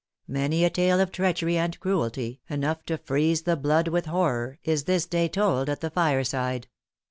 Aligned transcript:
Many 0.27 0.63
a 0.65 0.71
tale 0.71 0.99
of 0.99 1.11
treachery 1.11 1.59
and 1.59 1.79
cruelty, 1.79 2.41
enough 2.49 2.83
to 2.85 2.97
freeze 2.97 3.43
the 3.43 3.55
blood 3.55 3.87
with 3.89 4.07
horror, 4.07 4.57
is 4.63 4.85
this 4.85 5.05
day 5.05 5.27
told 5.27 5.69
at 5.69 5.81
the 5.81 5.91
fireside. 5.91 6.67